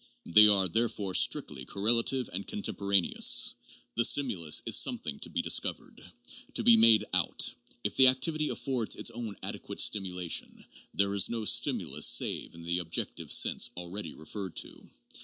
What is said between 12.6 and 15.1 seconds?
the objective sense already referred to.